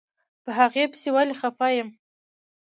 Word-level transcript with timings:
په 0.43 0.51
هغې 0.59 0.83
پسې 0.91 1.09
ولې 1.15 1.33
خپه 1.41 1.67
يم. 1.77 1.89